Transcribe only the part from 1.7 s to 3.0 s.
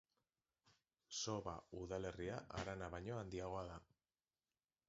udalerria harana